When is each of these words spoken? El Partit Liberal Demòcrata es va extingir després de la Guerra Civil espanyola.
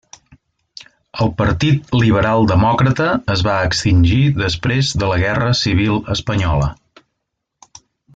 El 1.25 1.29
Partit 1.41 1.91
Liberal 2.03 2.47
Demòcrata 2.51 3.09
es 3.35 3.43
va 3.49 3.57
extingir 3.67 4.19
després 4.39 4.89
de 5.03 5.11
la 5.13 5.19
Guerra 5.25 5.51
Civil 5.61 6.01
espanyola. 6.19 6.71